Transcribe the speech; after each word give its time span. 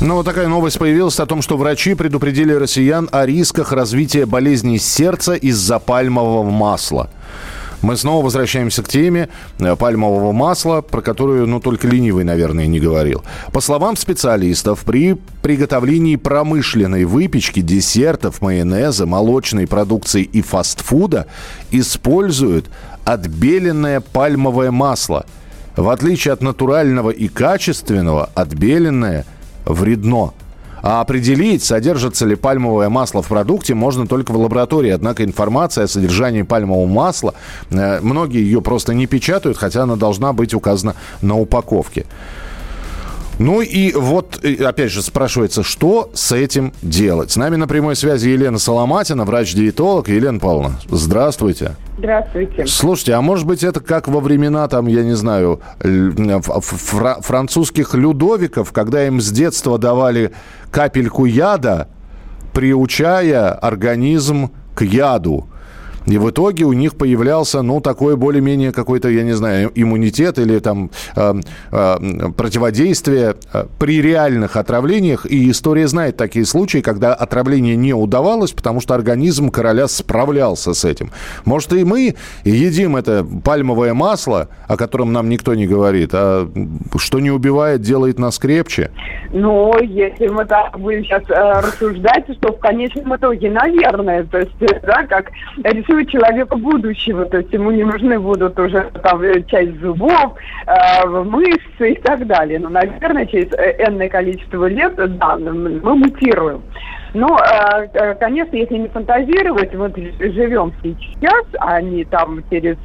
Ну, 0.00 0.14
вот 0.14 0.26
такая 0.26 0.46
новость 0.46 0.78
появилась 0.78 1.18
о 1.18 1.26
том, 1.26 1.42
что 1.42 1.56
врачи 1.56 1.94
предупредили 1.94 2.52
россиян 2.52 3.08
о 3.10 3.26
рисках 3.26 3.72
развития 3.72 4.26
болезней 4.26 4.78
сердца 4.78 5.34
из-за 5.34 5.80
пальмового 5.80 6.48
масла. 6.48 7.10
Мы 7.82 7.96
снова 7.96 8.24
возвращаемся 8.24 8.84
к 8.84 8.88
теме 8.88 9.28
э, 9.58 9.74
пальмового 9.74 10.30
масла, 10.30 10.82
про 10.82 11.00
которую, 11.00 11.48
ну, 11.48 11.58
только 11.58 11.88
ленивый, 11.88 12.22
наверное, 12.22 12.68
не 12.68 12.78
говорил. 12.78 13.24
По 13.52 13.60
словам 13.60 13.96
специалистов, 13.96 14.84
при 14.84 15.16
приготовлении 15.42 16.14
промышленной 16.14 17.04
выпечки, 17.04 17.60
десертов, 17.60 18.40
майонеза, 18.40 19.04
молочной 19.04 19.66
продукции 19.66 20.22
и 20.22 20.42
фастфуда 20.42 21.26
используют 21.72 22.66
отбеленное 23.04 24.00
пальмовое 24.00 24.70
масло. 24.70 25.26
В 25.76 25.88
отличие 25.88 26.34
от 26.34 26.40
натурального 26.40 27.10
и 27.10 27.26
качественного, 27.26 28.30
отбеленное 28.34 29.24
вредно. 29.68 30.32
А 30.82 31.00
определить, 31.00 31.64
содержится 31.64 32.24
ли 32.24 32.36
пальмовое 32.36 32.88
масло 32.88 33.22
в 33.22 33.28
продукте, 33.28 33.74
можно 33.74 34.06
только 34.06 34.32
в 34.32 34.36
лаборатории. 34.36 34.90
Однако 34.90 35.24
информация 35.24 35.84
о 35.84 35.88
содержании 35.88 36.42
пальмового 36.42 36.86
масла, 36.86 37.34
э, 37.70 38.00
многие 38.00 38.42
ее 38.42 38.62
просто 38.62 38.94
не 38.94 39.06
печатают, 39.06 39.58
хотя 39.58 39.82
она 39.82 39.96
должна 39.96 40.32
быть 40.32 40.54
указана 40.54 40.94
на 41.20 41.36
упаковке. 41.36 42.06
Ну 43.38 43.60
и 43.60 43.92
вот, 43.92 44.40
э, 44.42 44.54
опять 44.64 44.90
же, 44.90 45.00
спрашивается, 45.02 45.62
что 45.62 46.10
с 46.12 46.32
этим 46.32 46.72
делать? 46.82 47.30
С 47.30 47.36
нами 47.36 47.54
на 47.56 47.68
прямой 47.68 47.94
связи 47.94 48.28
Елена 48.28 48.58
Соломатина, 48.58 49.24
врач-диетолог. 49.24 50.08
Елена 50.08 50.40
Павловна, 50.40 50.80
здравствуйте. 50.90 51.76
Здравствуйте. 51.98 52.66
Слушайте, 52.66 53.14
а 53.14 53.20
может 53.20 53.46
быть 53.46 53.62
это 53.62 53.78
как 53.80 54.08
во 54.08 54.18
времена, 54.20 54.66
там, 54.66 54.86
я 54.88 55.04
не 55.04 55.14
знаю, 55.14 55.60
ф- 55.84 56.50
фра- 56.64 57.20
французских 57.20 57.94
людовиков, 57.94 58.72
когда 58.72 59.06
им 59.06 59.20
с 59.20 59.30
детства 59.30 59.78
давали 59.78 60.32
капельку 60.72 61.24
яда, 61.24 61.88
приучая 62.52 63.50
организм 63.52 64.50
к 64.74 64.82
яду. 64.82 65.47
И 66.08 66.16
в 66.16 66.30
итоге 66.30 66.64
у 66.64 66.72
них 66.72 66.96
появлялся, 66.96 67.62
ну, 67.62 67.80
такой 67.80 68.16
более-менее 68.16 68.72
какой-то, 68.72 69.08
я 69.08 69.24
не 69.24 69.32
знаю, 69.32 69.70
иммунитет 69.74 70.38
или 70.38 70.58
там 70.58 70.90
э, 71.14 71.34
э, 71.70 71.96
противодействие 72.36 73.36
э, 73.52 73.66
при 73.78 74.00
реальных 74.00 74.56
отравлениях. 74.56 75.26
И 75.26 75.50
история 75.50 75.86
знает 75.86 76.16
такие 76.16 76.46
случаи, 76.46 76.78
когда 76.78 77.12
отравление 77.12 77.76
не 77.76 77.92
удавалось, 77.92 78.52
потому 78.52 78.80
что 78.80 78.94
организм 78.94 79.50
короля 79.50 79.86
справлялся 79.86 80.72
с 80.72 80.84
этим. 80.84 81.10
Может, 81.44 81.74
и 81.74 81.84
мы 81.84 82.14
едим 82.44 82.96
это 82.96 83.26
пальмовое 83.44 83.92
масло, 83.92 84.48
о 84.66 84.76
котором 84.76 85.12
нам 85.12 85.28
никто 85.28 85.54
не 85.54 85.66
говорит, 85.66 86.10
а 86.14 86.50
что 86.96 87.20
не 87.20 87.30
убивает, 87.30 87.82
делает 87.82 88.18
нас 88.18 88.38
крепче. 88.38 88.90
Ну, 89.32 89.78
если 89.82 90.28
мы 90.28 90.46
так 90.46 90.78
будем 90.78 91.04
сейчас 91.04 91.22
э, 91.28 91.60
рассуждать, 91.60 92.24
что 92.38 92.52
в 92.54 92.58
конечном 92.60 93.14
итоге, 93.14 93.50
наверное, 93.50 94.24
то 94.24 94.38
есть, 94.38 94.52
да, 94.58 95.04
как 95.06 95.30
рисует 95.64 95.97
человека 96.06 96.56
будущего, 96.56 97.24
то 97.24 97.38
есть 97.38 97.52
ему 97.52 97.70
не 97.70 97.84
нужны 97.84 98.18
будут 98.18 98.58
уже 98.58 98.90
там 99.02 99.22
э, 99.22 99.42
часть 99.44 99.80
зубов, 99.80 100.34
э, 100.66 101.06
мышцы 101.06 101.92
и 101.92 101.94
так 102.02 102.26
далее. 102.26 102.58
Но, 102.58 102.68
наверное, 102.68 103.26
через 103.26 103.52
э, 103.52 103.76
энное 103.86 104.08
количество 104.08 104.66
лет, 104.66 104.94
да, 104.96 105.36
мы 105.36 105.94
мутируем. 105.94 106.62
Но, 107.14 107.38
конечно, 108.20 108.54
если 108.54 108.76
не 108.76 108.88
фантазировать, 108.88 109.74
вот 109.74 109.96
живем 109.96 110.74
сейчас, 110.82 111.46
а 111.58 111.80
не 111.80 112.04
там 112.04 112.42
через 112.50 112.76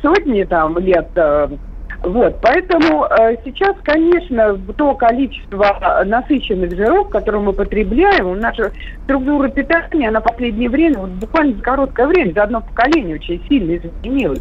сотни 0.00 0.44
там 0.44 0.78
лет 0.78 1.08
вот, 2.02 2.36
поэтому 2.40 3.04
э, 3.04 3.36
сейчас, 3.44 3.76
конечно, 3.82 4.56
то 4.76 4.94
количество 4.94 6.02
насыщенных 6.06 6.74
жиров, 6.74 7.10
которые 7.10 7.42
мы 7.42 7.52
потребляем, 7.52 8.38
наша 8.40 8.72
структура 9.04 9.48
питания 9.48 10.10
на 10.10 10.20
последнее 10.20 10.70
время, 10.70 10.98
вот 10.98 11.10
буквально 11.10 11.56
за 11.56 11.62
короткое 11.62 12.06
время, 12.06 12.32
за 12.32 12.44
одно 12.44 12.62
поколение 12.62 13.16
очень 13.16 13.42
сильно 13.48 13.76
изменилась. 13.76 14.40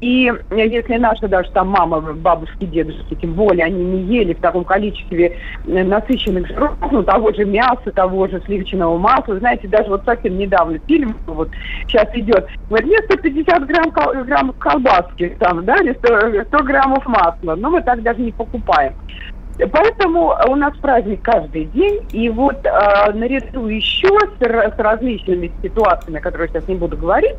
И 0.00 0.32
э, 0.50 0.66
если 0.66 0.96
наши 0.96 1.28
даже 1.28 1.50
там 1.50 1.68
мама, 1.68 2.00
бабушки, 2.00 2.64
дедушки, 2.64 3.14
тем 3.20 3.34
более, 3.34 3.66
они 3.66 3.84
не 3.84 4.02
ели 4.16 4.32
в 4.32 4.40
таком 4.40 4.64
количестве 4.64 5.36
э, 5.66 5.84
насыщенных 5.84 6.46
жиров, 6.48 6.76
ну, 6.90 7.02
того 7.02 7.30
же 7.32 7.44
мяса, 7.44 7.90
того 7.94 8.26
же 8.26 8.40
сливочного 8.46 8.96
масла, 8.96 9.38
знаете, 9.38 9.68
даже 9.68 9.90
вот 9.90 10.02
совсем 10.06 10.38
недавно 10.38 10.78
фильм, 10.86 11.14
вот 11.26 11.50
сейчас 11.86 12.08
идет, 12.14 12.46
говорит, 12.68 12.88
мне 12.88 12.98
150 13.04 13.66
грамм, 13.66 13.90
кол- 13.90 14.24
граммов 14.24 14.56
колбаски, 14.58 15.36
там, 15.38 15.64
да, 15.64 15.76
или 15.76 15.92
100, 15.92 16.44
100 16.44 16.64
граммов 16.86 17.06
масла, 17.06 17.56
но 17.56 17.70
мы 17.70 17.82
так 17.82 18.02
даже 18.02 18.20
не 18.20 18.32
покупаем. 18.32 18.94
Поэтому 19.72 20.34
у 20.48 20.54
нас 20.54 20.76
праздник 20.76 21.22
каждый 21.22 21.64
день, 21.66 22.06
и 22.12 22.28
вот 22.28 22.58
э, 22.66 23.12
наряду 23.14 23.68
еще 23.68 24.08
с, 24.08 24.42
с 24.42 24.78
различными 24.78 25.50
ситуациями, 25.62 26.18
о 26.18 26.22
которых 26.22 26.50
сейчас 26.50 26.68
не 26.68 26.74
буду 26.74 26.98
говорить, 26.98 27.36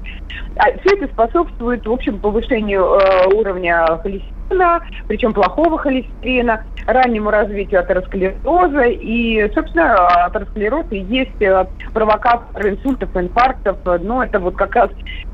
а, 0.56 0.64
все 0.80 0.96
это 0.96 1.14
способствует, 1.14 1.86
в 1.86 1.92
общем, 1.92 2.18
повышению 2.18 2.86
э, 2.86 3.36
уровня 3.36 3.86
холестерина, 4.02 4.82
причем 5.08 5.32
плохого 5.32 5.78
холестерина, 5.78 6.64
раннему 6.88 7.30
развитию 7.30 7.82
атеросклероза, 7.82 8.86
и, 8.86 9.54
собственно, 9.54 10.08
атеросклероз 10.26 10.88
и 10.90 11.02
есть 11.02 11.38
провокатор 11.94 12.68
инсультов, 12.68 13.16
инфарктов, 13.16 13.78
ну, 14.02 14.24
это 14.24 14.40
вот 14.40 14.56
как 14.56 14.74
раз 14.74 14.90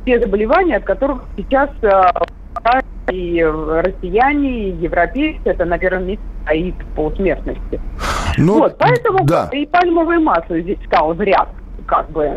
те 0.06 0.20
заболевания, 0.20 0.76
от 0.76 0.84
которых 0.84 1.24
сейчас 1.38 1.70
э, 1.82 2.12
и 3.14 3.44
россияне, 3.44 4.70
и 4.70 4.72
европейцы, 4.72 5.42
это 5.46 5.66
на 5.66 5.78
первом 5.78 6.08
месте 6.08 6.24
стоит 6.44 6.76
по 6.96 7.12
смертности. 7.12 7.80
Ну, 8.38 8.60
вот, 8.60 8.78
поэтому 8.78 9.26
да. 9.26 9.50
и 9.52 9.66
пальмовое 9.66 10.20
масло 10.20 10.60
здесь 10.60 10.80
стало 10.88 11.14
в 11.14 11.22
ряд 11.22 11.50
как 11.86 12.10
бы, 12.12 12.30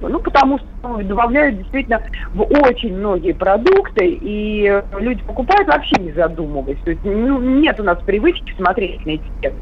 ну, 0.00 0.18
потому 0.18 0.58
что 0.58 1.02
добавляют 1.02 1.58
действительно 1.58 2.02
в 2.32 2.42
очень 2.42 2.96
многие 2.96 3.32
продукты, 3.32 4.18
и 4.20 4.82
люди 4.98 5.22
покупают 5.24 5.68
вообще 5.68 5.94
не 6.00 6.12
задумываясь. 6.12 6.78
То 6.84 6.90
есть 6.90 7.04
ну, 7.04 7.38
нет 7.38 7.78
у 7.78 7.82
нас 7.82 7.98
привычки 8.04 8.54
смотреть 8.56 9.04
на 9.04 9.16
этикетку. 9.16 9.60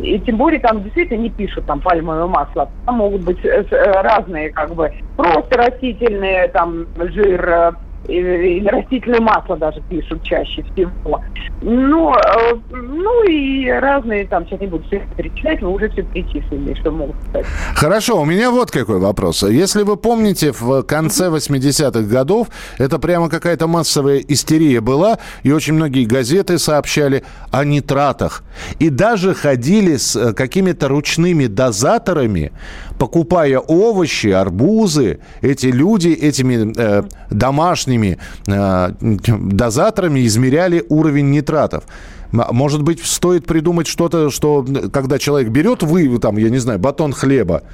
И 0.00 0.18
тем 0.20 0.36
более 0.36 0.60
там 0.60 0.82
действительно 0.82 1.18
не 1.18 1.30
пишут 1.30 1.66
там 1.66 1.80
пальмовое 1.80 2.26
масло. 2.26 2.70
Там 2.86 2.96
могут 2.96 3.22
быть 3.22 3.38
э, 3.44 3.64
э, 3.70 4.02
разные, 4.02 4.50
как 4.50 4.74
бы, 4.74 4.92
просто 5.16 5.56
растительные, 5.56 6.48
там, 6.48 6.86
жир, 6.96 7.48
э, 7.48 7.72
и- 8.08 8.66
растительное 8.66 9.20
масло 9.20 9.56
даже 9.56 9.80
пишут 9.88 10.22
чаще 10.22 10.62
всего. 10.72 11.20
Ну, 11.62 12.14
э, 12.14 12.54
ну 12.72 13.24
и 13.28 13.68
разные 13.68 14.26
там, 14.26 14.46
сейчас 14.46 14.60
не 14.60 14.66
буду 14.66 14.84
все 14.84 15.02
перечислять, 15.16 15.60
вы 15.62 15.70
уже 15.70 15.88
все 15.90 16.02
перечислили, 16.02 16.74
что 16.80 16.90
могут 16.90 17.16
сказать. 17.28 17.46
Хорошо, 17.74 18.20
у 18.20 18.24
меня 18.24 18.50
вот 18.50 18.70
какой 18.70 18.98
вопрос. 18.98 19.42
Если 19.42 19.82
вы 19.82 19.96
помните, 19.96 20.52
в 20.52 20.82
конце 20.82 21.28
80-х 21.28 22.00
годов 22.02 22.48
это 22.78 22.98
прямо 22.98 23.28
какая-то 23.28 23.66
массовая 23.66 24.18
истерия 24.18 24.80
была, 24.80 25.18
и 25.42 25.52
очень 25.52 25.74
многие 25.74 26.04
газеты 26.06 26.58
сообщали 26.58 27.24
о 27.50 27.64
нитратах. 27.64 28.42
И 28.78 28.88
даже 28.88 29.34
ходили 29.34 29.96
с 29.96 30.16
э, 30.16 30.32
какими-то 30.32 30.88
ручными 30.88 31.46
дозаторами, 31.46 32.52
покупая 32.98 33.58
овощи, 33.58 34.28
арбузы. 34.28 35.20
Эти 35.42 35.66
люди 35.66 36.08
этими 36.08 36.72
э, 36.76 37.02
домашними 37.30 37.89
э, 37.98 38.92
дозаторами 39.00 40.26
измеряли 40.26 40.84
уровень 40.88 41.30
нитратов. 41.30 41.84
Может 42.32 42.82
быть, 42.82 43.04
стоит 43.04 43.44
придумать 43.46 43.88
что-то, 43.88 44.30
что 44.30 44.64
когда 44.92 45.18
человек 45.18 45.50
берет, 45.50 45.82
вы, 45.82 46.16
там, 46.18 46.36
я 46.36 46.48
не 46.48 46.58
знаю, 46.58 46.78
батон 46.78 47.12
хлеба, 47.12 47.64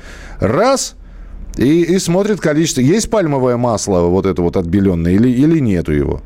раз, 0.40 0.96
и, 1.56 1.82
и 1.82 1.98
смотрит 1.98 2.40
количество. 2.40 2.80
Есть 2.80 3.10
пальмовое 3.10 3.56
масло 3.56 4.00
вот 4.00 4.26
это 4.26 4.42
вот 4.42 4.56
отбеленное 4.56 5.12
или, 5.12 5.28
или 5.28 5.58
нету 5.58 5.92
его? 5.92 6.22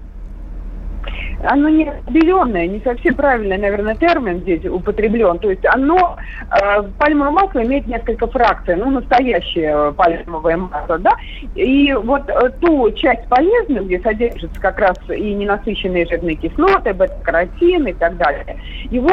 Оно 1.44 1.68
не 1.68 1.84
разделенное, 1.84 2.66
не 2.66 2.80
совсем 2.80 3.14
правильный, 3.14 3.58
наверное, 3.58 3.94
термин 3.94 4.40
здесь 4.40 4.64
употреблен. 4.64 5.38
То 5.38 5.50
есть 5.50 5.64
оно, 5.66 6.16
э, 6.50 6.82
пальмовое 6.98 7.30
масло 7.30 7.64
имеет 7.64 7.86
несколько 7.86 8.26
фракций, 8.26 8.76
ну, 8.76 8.90
настоящее 8.90 9.92
пальмовое 9.92 10.56
масло, 10.56 10.98
да, 10.98 11.12
и 11.54 11.92
вот 11.92 12.28
э, 12.28 12.50
ту 12.60 12.90
часть 12.92 13.26
полезную, 13.28 13.84
где 13.84 14.00
содержатся 14.00 14.60
как 14.60 14.78
раз 14.78 14.96
и 15.08 15.34
ненасыщенные 15.34 16.06
жирные 16.06 16.36
кислоты, 16.36 16.92
бета-каротин 16.92 17.86
и 17.86 17.92
так 17.92 18.16
далее, 18.16 18.58
его 18.90 19.10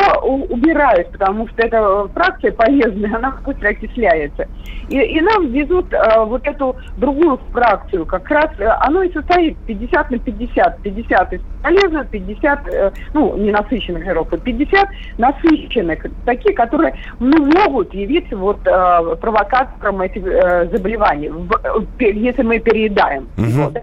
убирают, 0.50 1.12
потому 1.12 1.48
что 1.48 1.66
эта 1.66 2.08
фракция 2.14 2.52
полезная, 2.52 3.16
она 3.16 3.38
быстро 3.46 3.70
окисляется. 3.70 4.48
И, 4.90 4.98
и 4.98 5.22
нам 5.22 5.52
везут 5.52 5.94
э, 5.94 6.00
вот 6.24 6.48
эту 6.48 6.76
другую 6.98 7.38
фракцию, 7.52 8.06
как 8.06 8.30
раз 8.30 8.50
э, 8.58 8.66
оно 8.66 9.04
и 9.04 9.12
состоит 9.12 9.58
50 9.68 10.12
на 10.12 10.20
50, 10.20 10.82
50 10.82 11.34
из 11.34 11.42
полезных, 11.62 12.08
50, 12.20 12.68
э, 12.68 12.92
ну, 13.14 13.38
ненасыщенных 13.38 14.04
жиров, 14.04 14.32
и 14.34 14.38
50 14.38 14.90
насыщенных, 15.18 16.06
такие, 16.26 16.56
которые 16.56 16.96
ну, 17.20 17.46
могут 17.46 17.94
явиться 17.94 18.36
вот 18.36 18.60
э, 18.66 19.16
провокатором 19.22 20.02
этих 20.02 20.26
э, 20.26 20.70
заболеваний, 20.72 21.30
в, 21.30 21.52
э, 21.64 22.12
если 22.12 22.44
мы 22.44 22.60
переедаем. 22.60 23.28
Угу. 23.38 23.64
Вот, 23.64 23.74
да? 23.74 23.82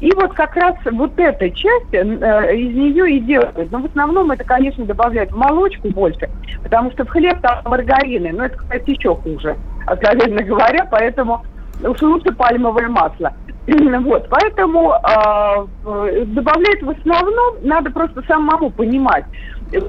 И 0.00 0.10
вот 0.14 0.32
как 0.34 0.56
раз 0.56 0.74
вот 0.90 1.12
эта 1.18 1.50
часть, 1.50 1.92
э, 1.92 2.56
из 2.56 2.74
нее 2.74 3.16
и 3.16 3.20
делают. 3.20 3.70
Но 3.70 3.80
в 3.80 3.86
основном 3.86 4.30
это, 4.30 4.44
конечно, 4.44 4.84
добавляют 4.84 5.32
в 5.32 5.36
молочку 5.36 5.88
больше, 5.90 6.28
потому 6.62 6.90
что 6.92 7.04
в 7.04 7.08
хлеб 7.08 7.40
там 7.40 7.60
маргарины, 7.64 8.32
но 8.32 8.44
это, 8.46 8.56
кстати, 8.56 8.90
еще 8.90 9.14
хуже, 9.14 9.56
откровенно 9.86 10.42
говоря, 10.42 10.86
поэтому 10.90 11.42
уж 11.82 12.00
лучше 12.02 12.32
пальмовое 12.32 12.88
масло. 12.88 13.32
Вот, 14.02 14.28
поэтому 14.28 14.92
э, 14.92 16.24
добавлять 16.26 16.82
в 16.82 16.90
основном 16.90 17.56
надо 17.62 17.90
просто 17.90 18.22
самому 18.26 18.70
понимать. 18.70 19.24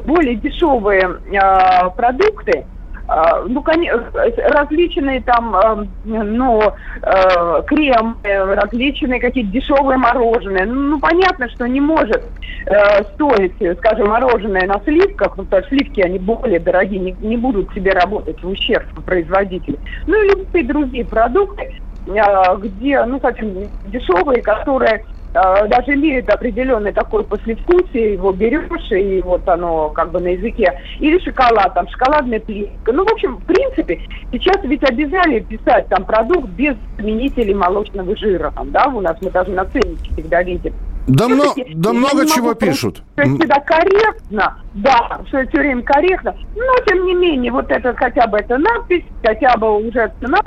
Более 0.05 0.35
дешевые 0.35 1.01
э, 1.01 1.89
продукты, 1.95 2.65
э, 3.09 3.45
ну, 3.47 3.61
конечно, 3.63 4.05
различные 4.49 5.21
там, 5.21 5.55
э, 5.55 5.85
ну, 6.05 6.61
э, 6.61 7.63
крем, 7.65 8.17
различные 8.23 9.19
какие-то 9.19 9.51
дешевые 9.51 9.97
мороженые. 9.97 10.65
Ну, 10.65 10.99
понятно, 10.99 11.49
что 11.49 11.67
не 11.67 11.81
может 11.81 12.23
э, 12.67 13.03
стоить, 13.15 13.55
скажем, 13.79 14.09
мороженое 14.09 14.67
на 14.67 14.79
сливках, 14.83 15.35
потому 15.35 15.47
что 15.47 15.69
сливки, 15.69 16.01
они 16.01 16.19
более 16.19 16.59
дорогие, 16.59 16.99
не, 16.99 17.11
не 17.27 17.37
будут 17.37 17.73
себе 17.73 17.91
работать 17.93 18.41
в 18.43 18.47
ущерб 18.47 18.85
производителю. 19.03 19.79
Ну, 20.05 20.23
и 20.23 20.29
любые 20.29 20.63
другие 20.63 21.05
продукты, 21.05 21.63
а, 21.63 21.82
где, 22.05 23.03
ну, 23.05 23.19
совсем 23.19 23.53
дешевые, 23.87 24.41
которые 24.41 25.05
а, 25.33 25.67
даже 25.67 25.93
имеют 25.93 26.29
определенный 26.29 26.91
такой 26.91 27.23
послевкусие, 27.23 28.13
его 28.13 28.31
берешь, 28.31 28.91
и 28.91 29.21
вот 29.21 29.47
оно 29.49 29.89
как 29.89 30.11
бы 30.11 30.19
на 30.19 30.27
языке. 30.29 30.79
Или 30.99 31.17
шоколад, 31.19 31.73
там 31.73 31.87
шоколадная 31.89 32.39
плитка. 32.39 32.91
Ну, 32.91 33.03
в 33.03 33.11
общем, 33.11 33.37
в 33.37 33.45
принципе, 33.45 33.99
сейчас 34.31 34.57
ведь 34.63 34.83
обязали 34.83 35.39
писать 35.39 35.87
там 35.87 36.05
продукт 36.05 36.49
без 36.49 36.75
заменителей 36.97 37.55
молочного 37.55 38.15
жира. 38.15 38.51
Там, 38.55 38.71
да, 38.71 38.85
у 38.87 39.01
нас 39.01 39.17
мы 39.21 39.31
даже 39.31 39.51
на 39.51 39.65
ценнике 39.65 40.11
всегда 40.13 40.43
видим. 40.43 40.73
Да, 41.07 41.27
мно, 41.27 41.53
да 41.73 41.91
много 41.91 42.25
чего 42.27 42.53
пишут. 42.53 43.03
Что 43.13 43.23
всегда 43.23 43.59
корректно, 43.59 44.59
да, 44.75 45.19
что 45.27 45.45
все 45.47 45.59
время 45.59 45.81
корректно. 45.81 46.35
Но, 46.55 46.85
тем 46.85 47.05
не 47.05 47.15
менее, 47.15 47.51
вот 47.51 47.69
это 47.71 47.93
хотя 47.95 48.27
бы 48.27 48.37
эта 48.37 48.57
надпись, 48.57 49.03
хотя 49.21 49.57
бы 49.57 49.85
уже 49.85 50.13
цена 50.21 50.39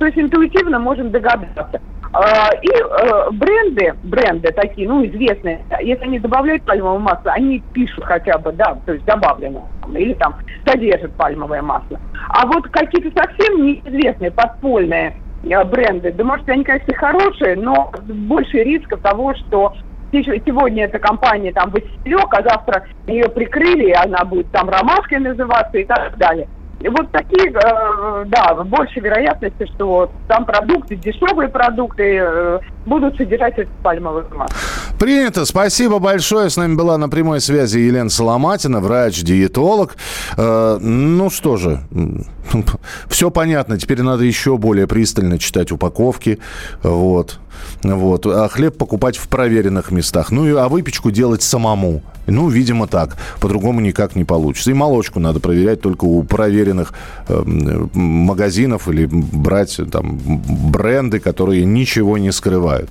то 0.00 0.06
есть 0.06 0.18
интуитивно 0.18 0.78
можем 0.78 1.10
догадаться. 1.10 1.80
А, 2.12 2.48
и 2.54 2.68
э, 2.68 3.30
бренды, 3.32 3.94
бренды 4.02 4.50
такие, 4.50 4.88
ну, 4.88 5.04
известные, 5.06 5.62
если 5.80 6.04
они 6.04 6.18
добавляют 6.18 6.64
пальмовое 6.64 6.98
масло, 6.98 7.32
они 7.32 7.62
пишут 7.74 8.04
хотя 8.04 8.38
бы, 8.38 8.50
да, 8.52 8.78
то 8.86 8.94
есть 8.94 9.04
добавлено, 9.04 9.68
или 9.94 10.14
там 10.14 10.36
содержит 10.66 11.12
пальмовое 11.12 11.60
масло. 11.60 12.00
А 12.30 12.46
вот 12.46 12.66
какие-то 12.68 13.12
совсем 13.14 13.62
неизвестные, 13.62 14.30
подпольные 14.30 15.16
э, 15.44 15.64
бренды, 15.64 16.12
да, 16.12 16.24
может, 16.24 16.48
они, 16.48 16.64
конечно, 16.64 16.94
хорошие, 16.94 17.56
но 17.56 17.92
больше 18.08 18.64
рисков 18.64 19.02
того, 19.02 19.34
что 19.34 19.74
сегодня 20.12 20.86
эта 20.86 20.98
компания 20.98 21.52
там 21.52 21.70
Василек, 21.70 22.32
а 22.32 22.42
завтра 22.42 22.86
ее 23.06 23.28
прикрыли, 23.28 23.90
и 23.90 23.92
она 23.92 24.24
будет 24.24 24.50
там 24.50 24.70
ромашкой 24.70 25.18
называться 25.18 25.76
и 25.76 25.84
так 25.84 26.16
далее 26.16 26.48
вот 26.88 27.10
такие, 27.12 27.50
э, 27.52 28.24
да, 28.26 28.54
больше 28.64 29.00
вероятности, 29.00 29.66
что 29.74 30.10
там 30.28 30.44
продукты, 30.46 30.96
дешевые 30.96 31.48
продукты 31.48 32.18
э, 32.22 32.60
будут 32.86 33.16
содержать 33.16 33.58
это 33.58 33.70
пальмовое 33.82 34.24
масло. 34.34 34.79
Принято. 35.00 35.46
Спасибо 35.46 35.98
большое. 35.98 36.50
С 36.50 36.58
нами 36.58 36.74
была 36.74 36.98
на 36.98 37.08
прямой 37.08 37.40
связи 37.40 37.78
Елена 37.78 38.10
Соломатина, 38.10 38.80
врач-диетолог. 38.80 39.96
Э, 40.36 40.76
ну 40.78 41.30
что 41.30 41.56
же, 41.56 41.80
все 43.08 43.30
понятно. 43.30 43.78
Теперь 43.78 44.02
надо 44.02 44.24
еще 44.24 44.58
более 44.58 44.86
пристально 44.86 45.38
читать 45.38 45.72
упаковки. 45.72 46.38
Вот. 46.82 47.40
Вот. 47.82 48.26
А 48.26 48.46
хлеб 48.48 48.76
покупать 48.76 49.16
в 49.16 49.28
проверенных 49.28 49.90
местах. 49.90 50.30
Ну, 50.30 50.46
и, 50.46 50.52
а 50.52 50.68
выпечку 50.68 51.10
делать 51.10 51.40
самому. 51.40 52.02
Ну, 52.26 52.50
видимо, 52.50 52.86
так. 52.86 53.16
По-другому 53.40 53.80
никак 53.80 54.16
не 54.16 54.24
получится. 54.24 54.70
И 54.70 54.74
молочку 54.74 55.18
надо 55.18 55.40
проверять 55.40 55.80
только 55.80 56.04
у 56.04 56.22
проверенных 56.24 56.92
э, 57.26 57.42
магазинов 57.94 58.86
или 58.86 59.06
брать 59.06 59.80
там 59.90 60.18
бренды, 60.70 61.20
которые 61.20 61.64
ничего 61.64 62.18
не 62.18 62.32
скрывают. 62.32 62.90